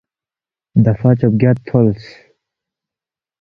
دفعہ 0.85 1.11
چوبگیاد 1.19 1.57
تُھولس 1.67 2.03